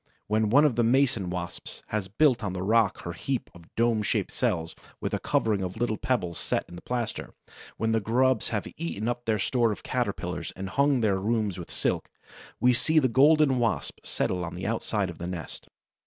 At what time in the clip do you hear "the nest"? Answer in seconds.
15.19-15.67